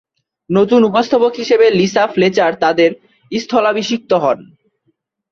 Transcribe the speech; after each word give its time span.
নতুন 0.49 0.81
উপস্থাপক 0.83 1.31
হিসেবে 1.35 1.65
লিসা 1.79 2.03
ফ্লেচার 2.07 2.51
তাদের 2.63 2.89
স্থলাভিষিক্ত 3.31 4.11
হন। 4.23 4.39